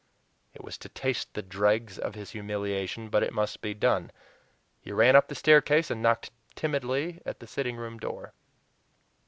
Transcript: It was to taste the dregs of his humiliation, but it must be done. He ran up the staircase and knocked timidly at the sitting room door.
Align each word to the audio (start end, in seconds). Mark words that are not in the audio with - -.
It 0.55 0.63
was 0.63 0.79
to 0.79 0.89
taste 0.89 1.31
the 1.35 1.43
dregs 1.43 1.99
of 1.99 2.15
his 2.15 2.31
humiliation, 2.31 3.09
but 3.09 3.21
it 3.21 3.31
must 3.31 3.61
be 3.61 3.75
done. 3.75 4.11
He 4.81 4.91
ran 4.91 5.15
up 5.15 5.27
the 5.27 5.35
staircase 5.35 5.91
and 5.91 6.01
knocked 6.01 6.31
timidly 6.55 7.21
at 7.23 7.39
the 7.39 7.45
sitting 7.45 7.75
room 7.77 7.99
door. 7.99 8.33